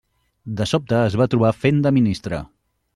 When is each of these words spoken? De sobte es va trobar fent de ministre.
De 0.61 0.67
sobte 0.71 0.97
es 1.11 1.19
va 1.23 1.29
trobar 1.35 1.55
fent 1.67 1.85
de 1.87 1.95
ministre. 2.01 2.45